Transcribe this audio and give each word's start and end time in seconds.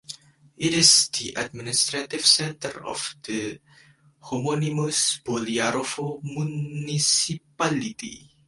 It 0.57 0.73
is 0.73 1.09
the 1.09 1.35
administrative 1.37 2.25
centre 2.25 2.83
of 2.87 3.15
the 3.23 3.59
homonymous 4.23 5.21
Bolyarovo 5.23 6.23
Municipality. 6.23 8.31